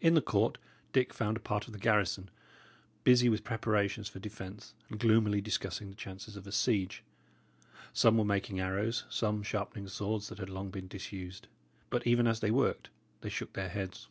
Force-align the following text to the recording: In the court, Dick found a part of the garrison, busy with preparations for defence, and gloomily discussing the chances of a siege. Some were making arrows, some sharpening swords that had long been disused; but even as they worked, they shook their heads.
In 0.00 0.14
the 0.14 0.20
court, 0.20 0.58
Dick 0.92 1.14
found 1.14 1.36
a 1.36 1.40
part 1.40 1.68
of 1.68 1.72
the 1.72 1.78
garrison, 1.78 2.30
busy 3.04 3.28
with 3.28 3.44
preparations 3.44 4.08
for 4.08 4.18
defence, 4.18 4.74
and 4.90 4.98
gloomily 4.98 5.40
discussing 5.40 5.88
the 5.88 5.94
chances 5.94 6.34
of 6.34 6.48
a 6.48 6.50
siege. 6.50 7.04
Some 7.92 8.18
were 8.18 8.24
making 8.24 8.58
arrows, 8.58 9.04
some 9.08 9.44
sharpening 9.44 9.86
swords 9.86 10.30
that 10.30 10.38
had 10.38 10.50
long 10.50 10.70
been 10.72 10.88
disused; 10.88 11.46
but 11.90 12.04
even 12.08 12.26
as 12.26 12.40
they 12.40 12.50
worked, 12.50 12.90
they 13.20 13.28
shook 13.30 13.52
their 13.52 13.68
heads. 13.68 14.08